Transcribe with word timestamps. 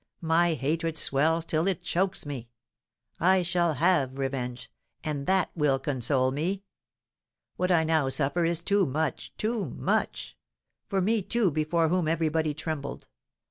My 0.23 0.55
hatred 0.55 0.97
swells 0.97 1.45
till 1.45 1.67
it 1.67 1.83
chokes 1.83 2.25
me; 2.25 2.49
I 3.19 3.43
shall 3.43 3.75
have 3.75 4.17
revenge, 4.17 4.71
and 5.03 5.27
that 5.27 5.51
will 5.55 5.77
console 5.77 6.31
me. 6.31 6.63
What 7.55 7.69
I 7.69 7.83
now 7.83 8.09
suffer 8.09 8.43
is 8.43 8.61
too 8.63 8.87
much 8.87 9.31
too 9.37 9.65
much! 9.69 10.35
for 10.89 11.01
me, 11.01 11.21
too, 11.21 11.51
before 11.51 11.89
whom 11.89 12.07
everybody 12.07 12.55
trembled. 12.55 13.09